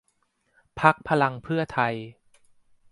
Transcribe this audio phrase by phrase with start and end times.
[0.79, 1.95] พรรคพลังเพื่อไทย